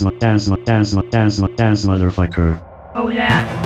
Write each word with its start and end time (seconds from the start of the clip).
Tesla, 0.00 0.12
Tesla, 0.18 0.56
Tesla, 0.64 1.02
Tesla, 1.10 1.48
Tesla, 1.56 1.98
motherfucker. 1.98 2.58
Oh 2.94 3.10
yeah. 3.10 3.59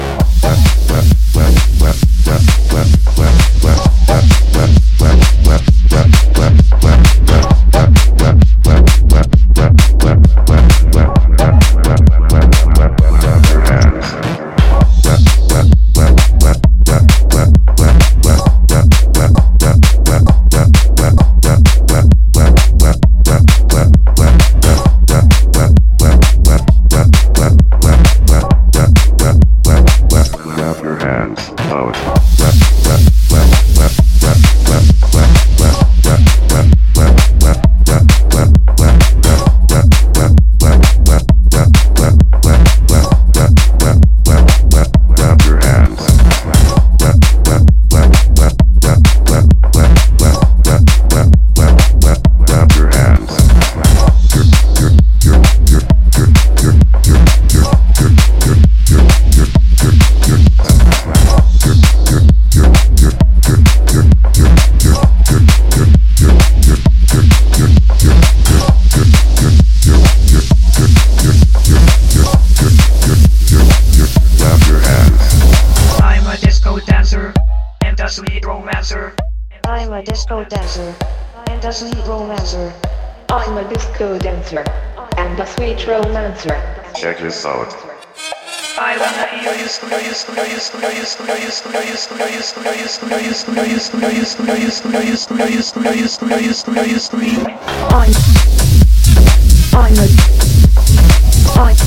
I'm 101.57 101.84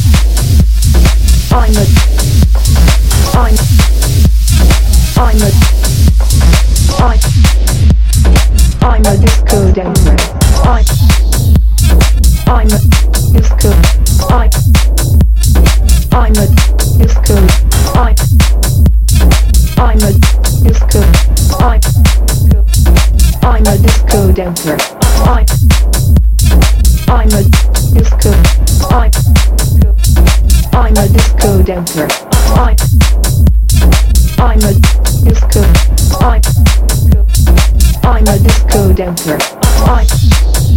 dancer. 38.97 39.37
I 39.85 40.07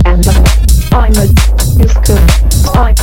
and 0.05 0.27
I'm 0.93 1.13
a 1.13 1.27
disco. 1.79 2.15
I 2.75 2.95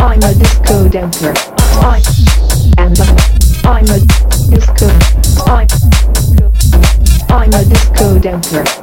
I'm 0.00 0.20
a 0.20 0.34
disco 0.34 0.88
dancer. 0.88 1.32
I 1.80 2.02
and 2.78 2.98
I'm 3.62 3.84
a 3.84 4.00
disco. 4.50 4.88
I 5.46 5.68
I'm 7.30 7.54
a 7.54 7.64
disco 7.64 8.18
dancer. 8.18 8.81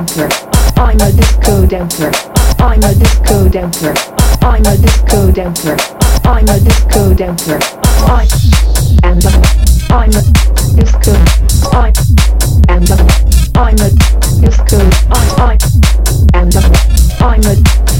Dancer. 0.00 0.28
I'm 0.76 0.98
a 1.00 1.12
disco 1.12 1.66
dancer. 1.66 2.10
I'm 2.58 2.82
a 2.82 2.94
disco 2.94 3.48
dancer. 3.48 3.94
I'm 4.40 4.64
a 4.64 4.76
disco 4.78 5.30
dancer. 5.30 5.76
I'm 6.24 6.48
a 6.48 6.58
disco 6.58 7.12
dancer. 7.12 7.58
I 8.08 8.26
and 9.04 9.22
I'm 9.90 10.10
a 10.10 10.22
disco. 10.74 11.12
I 11.72 11.92
and 12.68 12.90
I'm 13.54 13.76
a 13.76 13.90
disco. 14.40 14.80
I 15.10 15.24
I 15.36 15.58
and 16.32 16.56
I'm 17.20 17.44
a 17.44 17.54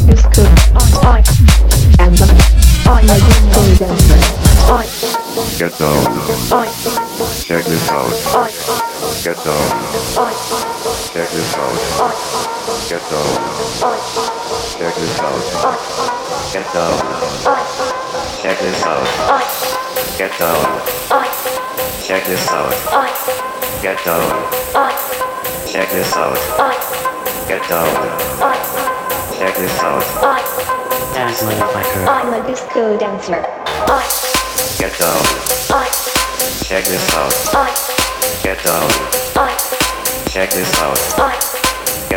disco. 0.09 0.45
I 1.05 1.23
and 2.01 2.21
I'm 2.89 3.11
a 3.11 3.17
disco 3.21 3.65
dancer. 3.77 4.21
I 4.73 4.87
Get 5.59 5.79
down. 5.79 6.07
I 6.51 6.67
Check 7.45 7.65
this 7.67 7.89
out. 7.91 8.13
I 8.35 8.51
Get 9.23 9.37
down. 9.45 9.55
I 9.55 9.59
Check 9.83 9.99
this 9.99 10.17
out. 10.17 10.30
Get 12.91 12.99
down. 13.03 13.23
Check 14.75 14.95
this 14.97 15.21
out. 15.21 15.39
Get 16.53 16.67
down. 16.75 16.97
Check 18.43 18.59
this 18.59 18.83
out. 18.83 19.07
Get 20.19 20.37
down. 20.41 20.59
Check 22.03 22.25
this 22.27 22.49
out. 22.51 22.75
Get 23.81 24.05
down. 24.05 24.27
Check 25.71 25.89
this 25.91 26.13
out. 26.17 26.35
Get 27.47 27.63
down. 27.69 27.95
Check 29.39 29.55
this 29.55 29.79
out. 29.79 30.03
Dance, 31.15 31.43
motherfucker. 31.45 32.09
I'm 32.09 32.43
a 32.43 32.45
disco 32.45 32.99
dancer. 32.99 33.47
Get 34.81 34.99
down. 34.99 35.23
Check 36.65 36.85
this 36.87 37.15
out. 37.15 37.33
Get 38.43 38.65
down. 38.65 38.91
Check 40.27 40.51
this 40.51 40.81
out. 40.81 41.70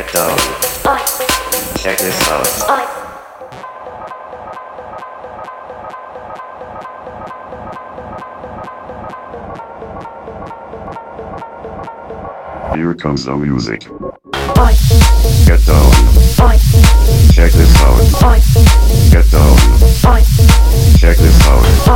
I 0.03 0.05
Get 0.05 0.13
down. 0.13 0.37
I 0.85 0.97
Check 1.77 1.97
this 1.97 2.29
out. 2.29 2.47
I 2.69 2.81
Here 12.75 12.93
comes 12.95 13.23
the 13.23 13.35
music. 13.37 13.87
I 14.33 14.75
Get 15.45 15.65
down. 15.65 15.91
I 16.39 16.57
Check 17.31 17.53
this 17.53 17.81
out. 17.81 18.23
I 18.23 18.39
Get 19.09 19.31
down. 19.31 19.57
I 20.03 20.21
Check 20.99 21.17
this 21.17 21.47
out. 21.47 21.92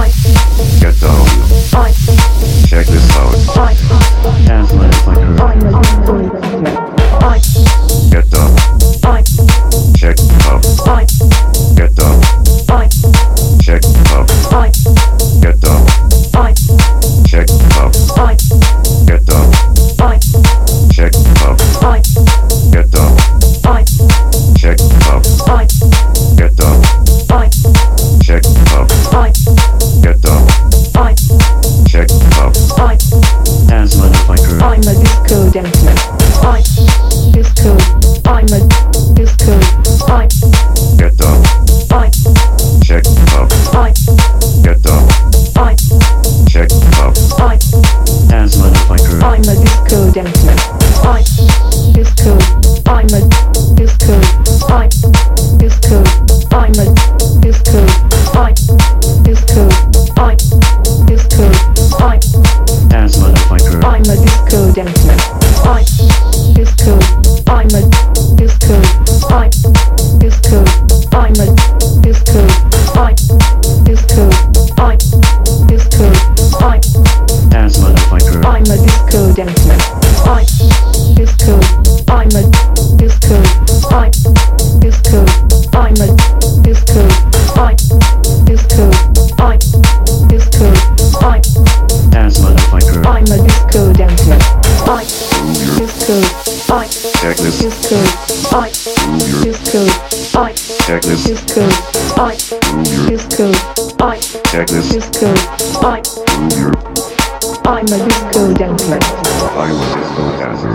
I'm 108.87 108.95
a 108.95 109.85
disco 109.99 110.31
dancer 110.39 110.71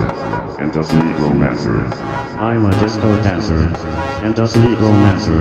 and 0.60 0.76
a 0.76 0.82
sleepomancer. 0.82 1.90
I'm 2.36 2.66
a 2.66 2.70
disco 2.78 3.16
dancer 3.22 3.54
and 4.22 4.38
a 4.38 4.42
sleepomancer. 4.42 5.40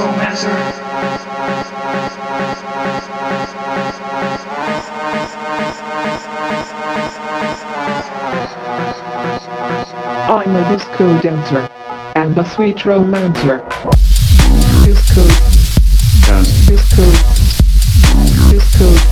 romancer. 0.00 0.48
I'm 10.30 10.56
a 10.56 10.68
disco 10.74 11.20
dancer 11.20 11.68
and 12.16 12.38
a 12.38 12.44
sweet 12.48 12.86
romancer. 12.86 13.60
Disco. 14.86 15.22
Dance. 16.26 16.66
Disco. 16.66 17.04
Disco. 18.50 19.09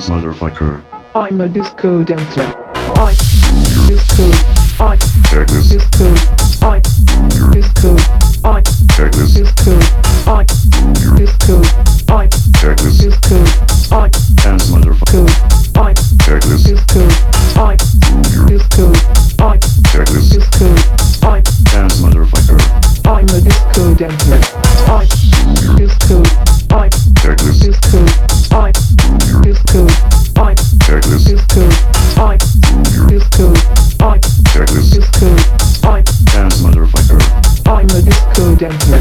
ass 0.00 0.08
motherfucker. 0.08 0.82
I'm 1.14 1.40
a 1.42 1.48
disco 1.48 2.02
dancer. 2.02 2.54
I 2.96 3.12
disco. 3.86 4.30
I 4.82 4.96
disco. 4.96 6.19
dance. 38.60 38.99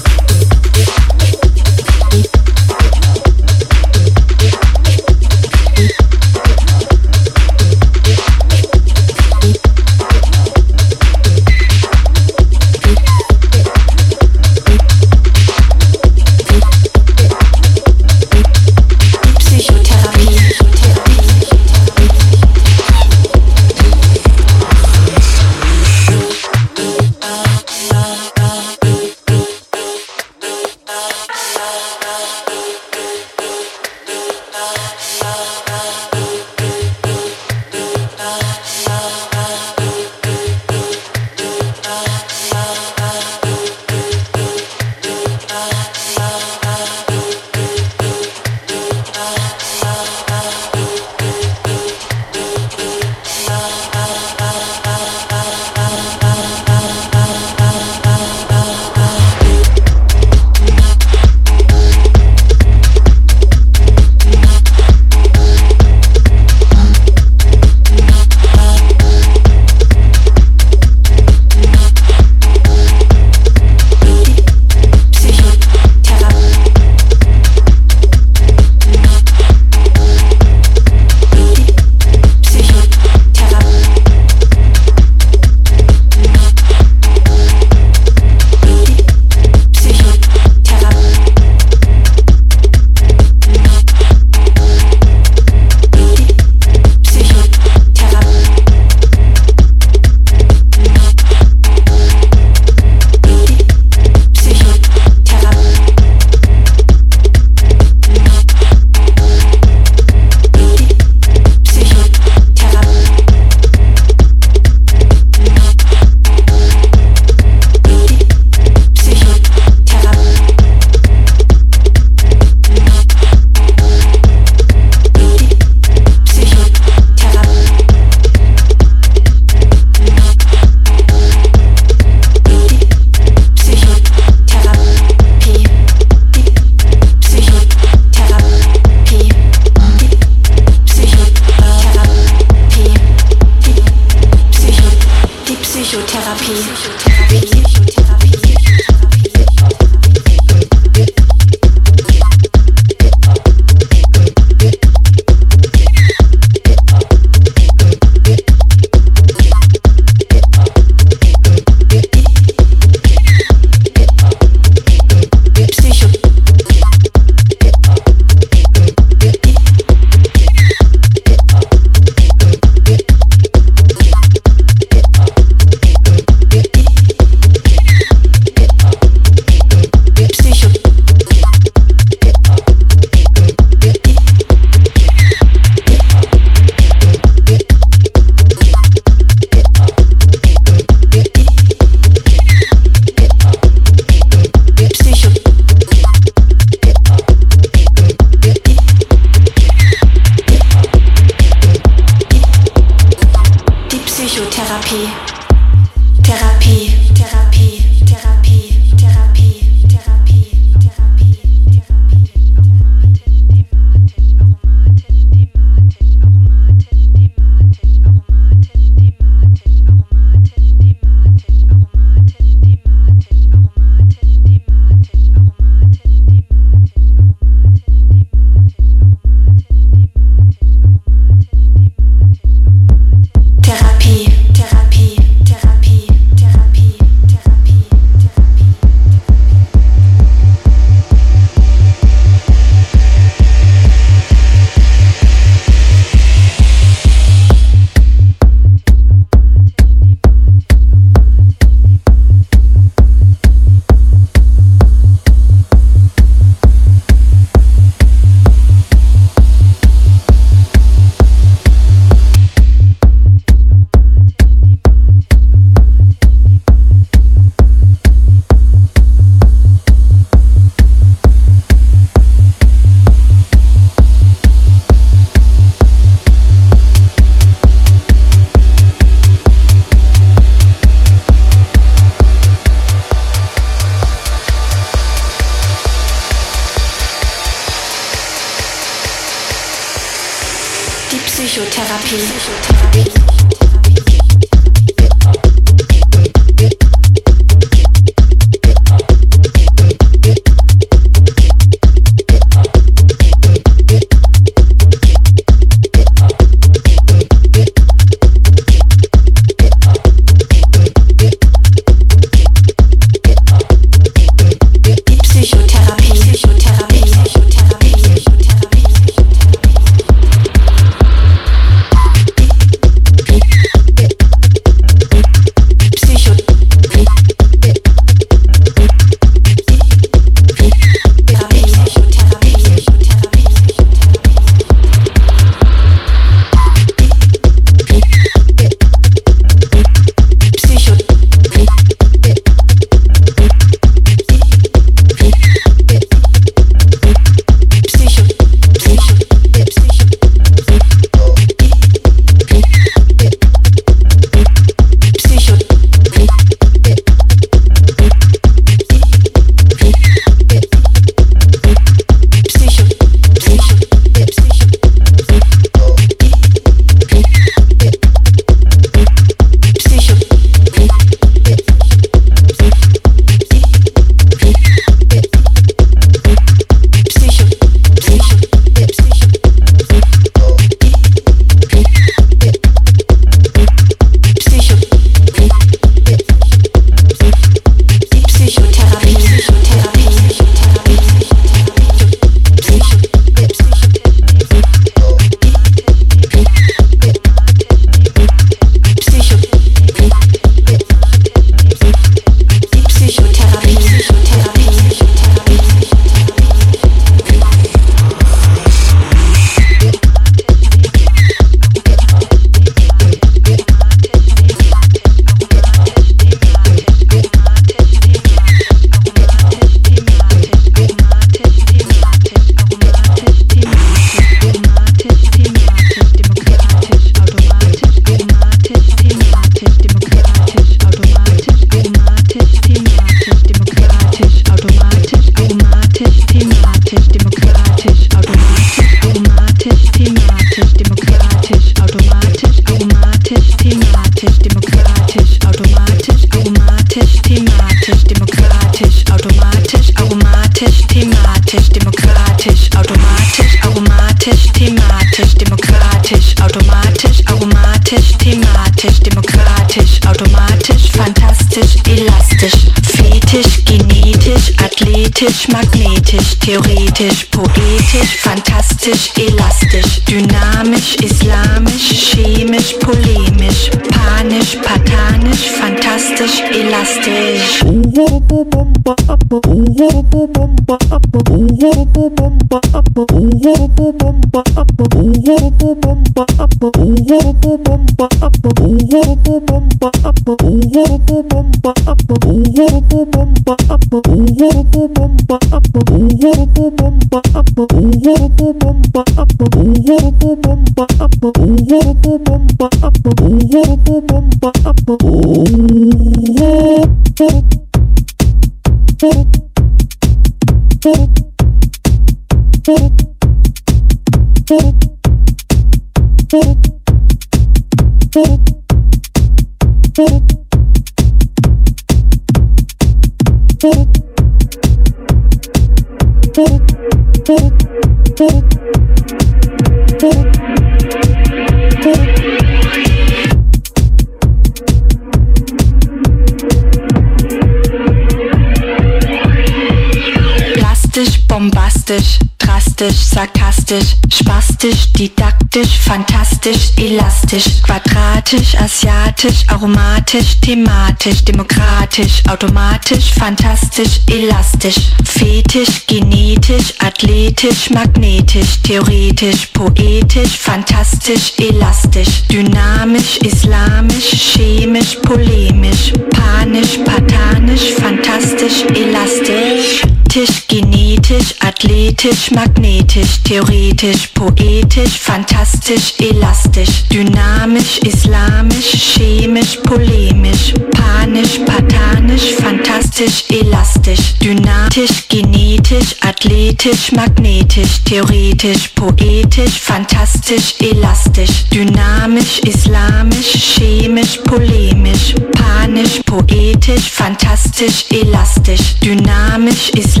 Sarkastisch, 543.71 543.95
spastisch, 544.11 544.91
didaktisch, 544.93 545.79
fantastisch, 545.79 546.71
elastisch, 546.77 547.61
quadratisch, 547.63 548.55
asiatisch, 548.59 549.45
aromatisch, 549.47 550.39
thematisch, 550.41 551.23
demokratisch, 551.23 552.21
automatisch, 552.29 553.13
fantastisch, 553.13 554.01
elastisch, 554.07 554.75
fetisch, 555.05 555.85
genetisch, 555.87 556.73
athletisch, 556.79 557.69
magnetisch, 557.69 558.61
theoretisch, 558.63 559.47
poetisch, 559.53 560.37
fantastisch, 560.37 561.33
elastisch, 561.37 562.23
dynamisch, 562.29 563.17
islamisch, 563.19 564.33
chemisch, 564.33 564.95
polemisch, 565.03 565.93
panisch, 566.09 566.77
patanisch, 566.83 567.73
fantastisch, 567.79 568.63
elastisch, 568.75 569.81
genetisch, 570.11 570.47
genetisch, 570.47 571.35
athletisch, 571.39 572.31
magnetisch, 572.31 573.23
theoretisch, 573.23 574.07
poetisch, 574.13 574.99
fantastisch, 574.99 575.93
elastisch, 575.99 576.83
dynamisch, 576.91 577.79
islamisch, 577.79 578.71
chemisch, 578.95 579.57
polemisch, 579.63 580.53
panisch, 580.71 581.39
patanisch, 581.45 582.33
fantastisch, 582.41 583.23
elastisch, 583.29 584.17
dynamisch, 584.21 585.07
genetisch, 585.07 585.95
athletisch, 586.01 586.91
magnetisch, 586.91 587.81
theoretisch, 587.85 588.67
poetisch, 588.75 589.61
fantastisch, 589.61 590.55
elastisch, 590.59 591.45
dynamisch, 591.53 592.39
islamisch, 592.39 593.55
chemisch, 593.55 594.17
polemisch, 594.25 595.15
panisch, 595.31 596.01
poetisch, 596.05 596.91
fantastisch, 596.91 597.85
elastisch, 597.91 598.75
dynamisch, 598.81 599.69
islamisch, 599.69 600.00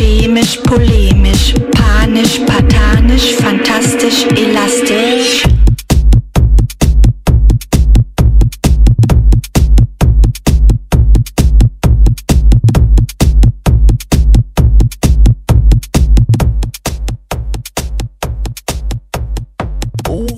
chemisch, 0.00 0.56
polemisch, 0.62 1.54
panisch, 1.72 2.40
patanisch, 2.46 3.34
fantastisch, 3.36 4.26
elastisch. 4.36 5.44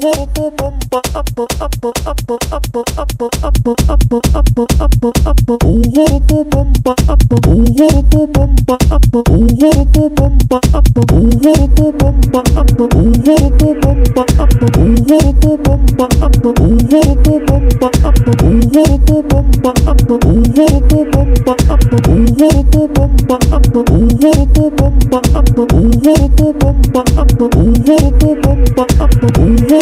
Ooh, 0.05 0.43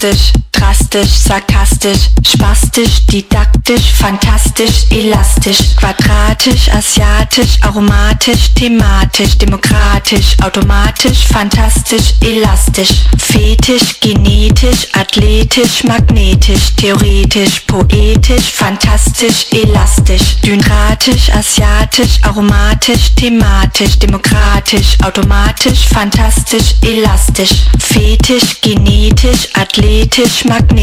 Fantastisch. 0.00 0.47
Drastisch, 0.88 1.18
sarkastisch, 1.18 2.10
spastisch, 2.22 3.06
didaktisch, 3.06 3.92
fantastisch, 3.92 4.86
elastisch, 4.90 5.76
quadratisch, 5.76 6.68
asiatisch, 6.72 7.58
aromatisch, 7.62 8.54
thematisch, 8.54 9.36
demokratisch, 9.38 10.36
automatisch, 10.42 11.26
fantastisch, 11.26 12.14
elastisch, 12.22 13.04
fetisch, 13.18 14.00
genetisch, 14.00 14.88
athletisch, 14.94 15.84
magnetisch, 15.84 16.74
theoretisch, 16.76 17.60
poetisch, 17.66 18.50
fantastisch, 18.52 19.46
elastisch, 19.52 20.36
dynratisch, 20.42 21.30
asiatisch, 21.34 22.18
aromatisch, 22.22 23.14
thematisch, 23.14 23.98
demokratisch, 23.98 24.96
automatisch, 25.04 25.86
fantastisch, 25.88 26.74
elastisch, 26.82 27.66
fetisch, 27.78 28.60
genetisch, 28.62 29.48
athletisch, 29.54 30.44
magnetisch, 30.44 30.77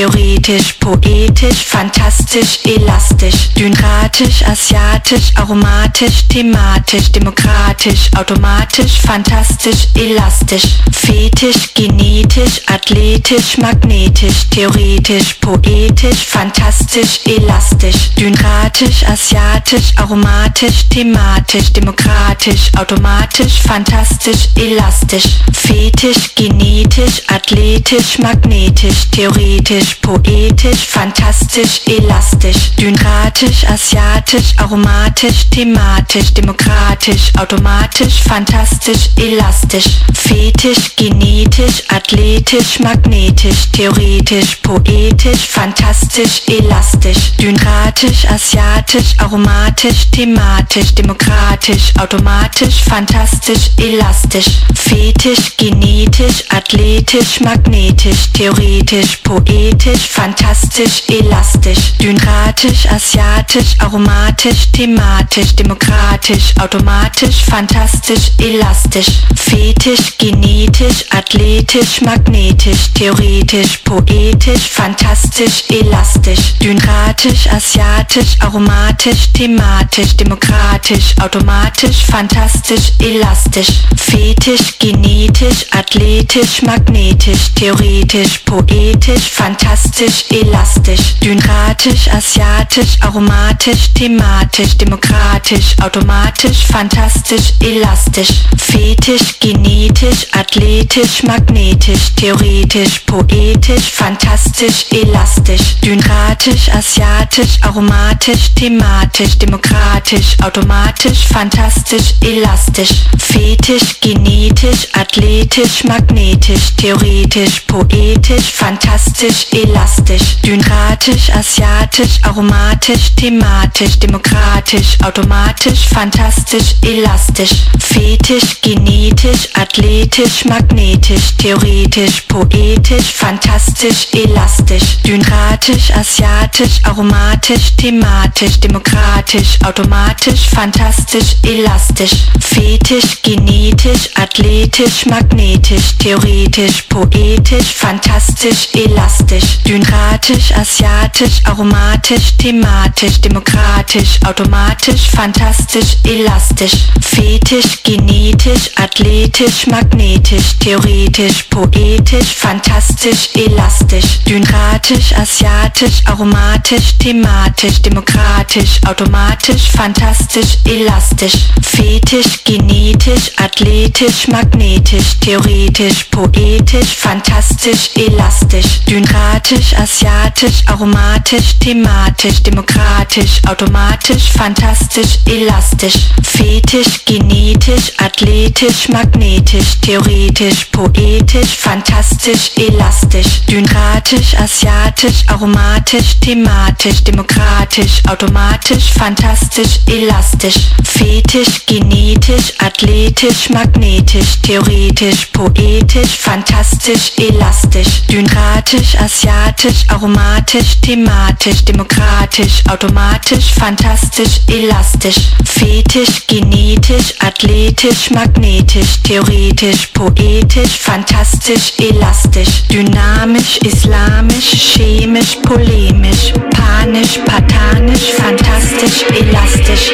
theoretisch, 0.00 0.74
poetisch, 0.80 1.64
fantastisch, 1.64 2.60
elastisch, 2.64 3.50
dynratisch, 3.56 4.42
asiatisch, 4.44 5.32
aromatisch, 5.36 6.26
thematisch, 6.28 7.10
demokratisch, 7.12 8.10
automatisch, 8.16 9.00
fantastisch, 9.00 9.88
elastisch, 9.94 10.78
fetisch, 10.92 11.74
genetisch, 11.74 12.62
athletisch, 12.66 13.58
magnetisch, 13.58 14.48
theoretisch, 14.50 15.34
poetisch, 15.40 16.26
fantastisch, 16.26 17.20
elastisch, 17.26 18.10
dynratisch, 18.16 19.04
asiatisch, 19.04 19.92
aromatisch, 19.96 20.88
thematisch, 20.88 21.72
demokratisch, 21.72 22.70
automatisch, 22.78 23.60
fantastisch, 23.62 24.48
elastisch, 24.56 25.40
fetisch, 25.52 26.34
genetisch, 26.36 27.22
athletisch, 27.28 28.18
magnetisch, 28.18 29.10
theoretisch, 29.20 29.96
poetisch, 30.00 30.86
fantastisch, 30.88 31.82
elastisch, 31.86 32.70
dynratisch, 32.78 33.66
asiatisch, 33.68 34.54
aromatisch, 34.56 35.50
thematisch, 35.50 36.32
demokratisch, 36.32 37.30
automatisch, 37.38 38.22
fantastisch, 38.22 39.10
elastisch, 39.16 40.00
fetisch, 40.14 40.96
genetisch, 40.96 41.82
athletisch, 41.90 42.78
magnetisch, 42.80 43.70
theoretisch, 43.72 44.56
poetisch, 44.62 45.48
fantastisch, 45.48 46.40
elastisch, 46.48 47.36
dynratisch, 47.38 48.24
asiatisch, 48.24 49.18
aromatisch, 49.18 50.10
thematisch, 50.12 50.94
demokratisch, 50.94 51.92
automatisch, 52.00 52.82
fantastisch, 52.84 53.70
elastisch, 53.76 54.62
fetisch, 54.74 55.56
genetisch, 55.58 56.44
athletisch, 56.48 57.40
magnetisch, 57.40 58.32
theoretisch, 58.32 59.09
poetisch, 59.18 60.08
fantastisch, 60.08 61.02
elastisch, 61.08 61.92
dynratisch, 61.98 62.86
asiatisch, 62.86 63.76
aromatisch, 63.78 64.70
thematisch, 64.72 65.54
demokratisch, 65.56 66.54
automatisch, 66.60 67.44
fantastisch, 67.44 68.32
elastisch, 68.38 69.06
fetisch, 69.36 70.18
genetisch, 70.18 71.04
athletisch, 71.10 72.00
magnetisch, 72.02 72.92
theoretisch, 72.94 73.78
poetisch, 73.84 74.68
fantastisch, 74.70 75.64
elastisch, 75.68 76.54
dynratisch, 76.60 77.46
asiatisch, 77.48 78.36
aromatisch, 78.40 79.32
thematisch, 79.32 80.16
demokratisch, 80.16 81.14
automatisch, 81.20 82.04
fantastisch, 82.06 82.92
elastisch, 82.98 83.82
fetisch, 83.96 84.78
genetisch, 84.78 85.66
athletisch, 85.72 86.62
magnetisch, 86.62 87.52
theoretisch, 87.54 88.38
poetisch, 88.44 88.99
fantastisch, 89.08 90.24
elastisch, 90.30 91.14
dynratisch, 91.22 92.08
asiatisch, 92.08 92.98
aromatisch, 93.00 93.92
thematisch, 93.94 94.76
demokratisch, 94.76 95.74
automatisch, 95.82 96.66
fantastisch, 96.66 97.54
elastisch, 97.60 98.28
fetisch, 98.58 99.38
genetisch, 99.40 100.26
athletisch, 100.32 101.22
magnetisch, 101.22 102.14
theoretisch, 102.16 103.00
poetisch, 103.06 103.90
fantastisch, 103.90 104.86
elastisch, 104.90 105.76
dynratisch, 105.82 106.68
asiatisch, 106.68 107.58
aromatisch, 107.62 108.54
thematisch, 108.54 109.38
demokratisch, 109.38 110.36
automatisch, 110.42 111.26
fantastisch, 111.26 112.14
elastisch, 112.20 113.06
fetisch, 113.18 114.00
genetisch, 114.00 114.88
athletisch, 114.92 115.84
magnetisch, 115.84 116.76
theoretisch, 116.76 117.60
poetisch, 117.66 118.52
fantastisch, 118.52 118.89
fantastisch, 118.90 119.46
elastisch, 119.52 120.36
dynratisch, 120.44 121.30
asiatisch, 121.30 122.18
aromatisch, 122.22 123.14
thematisch, 123.14 123.96
demokratisch, 124.00 124.98
automatisch, 125.04 125.86
fantastisch, 125.94 126.74
elastisch, 126.82 127.66
fetisch, 127.78 128.60
genetisch, 128.62 129.48
athletisch, 129.54 130.44
magnetisch, 130.44 131.36
theoretisch, 131.38 132.22
poetisch, 132.22 133.12
fantastisch, 133.14 134.08
elastisch, 134.12 134.98
dynratisch, 135.06 135.92
asiatisch, 135.92 136.80
aromatisch, 136.82 137.76
thematisch, 137.76 138.58
demokratisch, 138.58 139.56
automatisch, 139.64 140.48
fantastisch, 140.48 141.36
elastisch, 141.44 142.26
fetisch, 142.40 143.22
genetisch, 143.22 144.10
athletisch, 144.16 145.06
magnetisch, 145.06 145.96
theoretisch, 145.98 146.82
poetisch, 146.88 147.72
fantastisch, 147.74 148.68
elastisch, 148.84 149.58
dynratisch, 149.66 150.52
asiatisch, 150.56 151.40
aromatisch, 151.44 152.36
thematisch, 152.38 153.20
demokratisch, 153.20 154.18
automatisch, 154.26 155.10
fantastisch, 155.10 155.96
elastisch, 156.04 156.86
fetisch, 157.00 157.82
genetisch, 157.82 158.70
athletisch, 158.76 159.66
magnetisch, 159.66 160.58
theoretisch, 160.60 161.42
poetisch, 161.50 162.34
fantastisch, 162.34 163.28
elastisch, 163.34 164.20
dynratisch, 164.26 165.12
asiatisch, 165.14 166.02
aromatisch, 166.06 166.96
thematisch, 166.98 167.82
demokratisch, 167.82 168.80
automatisch, 168.86 169.70
fantastisch, 169.70 170.58
elastisch, 170.64 171.48
fetisch, 171.62 172.44
genetisch, 172.44 173.30
athletisch, 173.36 174.28
magnetisch, 174.28 175.18
theoretisch, 175.20 176.04
poetisch, 176.10 176.96
fantastisch, 176.96 177.90
elastisch, 177.96 178.69
dynratisch, 178.88 179.74
asiatisch, 179.76 180.62
aromatisch, 180.66 181.58
thematisch, 181.58 182.42
demokratisch, 182.42 183.40
automatisch, 183.48 184.30
fantastisch, 184.32 185.18
elastisch, 185.26 185.94
fetisch, 186.22 187.04
genetisch, 187.04 187.92
athletisch, 187.98 188.88
magnetisch, 188.88 189.80
theoretisch, 189.80 190.66
poetisch, 190.72 191.56
fantastisch, 191.56 192.50
elastisch, 192.56 193.42
dynratisch, 193.48 194.34
asiatisch, 194.36 195.24
aromatisch, 195.28 196.18
thematisch, 196.20 197.02
demokratisch, 197.04 198.02
automatisch, 198.08 198.92
fantastisch, 198.92 199.80
elastisch, 199.86 200.70
fetisch, 200.84 201.66
genetisch, 201.66 202.52
athletisch, 202.58 203.50
magnetisch, 203.50 204.40
theoretisch, 204.42 205.26
poetisch, 205.32 206.18
fantastisch, 206.18 207.12
elastisch, 207.18 208.02
dynratisch, 208.08 208.59
asiatisch, 208.68 209.84
aromatisch, 209.88 210.80
thematisch, 210.82 211.64
demokratisch, 211.64 212.62
automatisch, 212.68 213.54
fantastisch, 213.54 214.40
elastisch, 214.48 215.30
fetisch, 215.44 216.26
genetisch, 216.26 217.14
athletisch, 217.20 218.10
magnetisch, 218.10 219.02
theoretisch, 219.02 219.86
poetisch, 219.94 220.78
fantastisch, 220.78 221.72
elastisch, 221.78 222.66
dynamisch, 222.68 223.58
islamisch, 223.64 224.74
chemisch, 224.74 225.36
polemisch, 225.42 226.32
panisch, 226.50 227.18
patanisch, 227.24 228.12
fantastisch, 228.12 229.04
elastisch. 229.08 229.92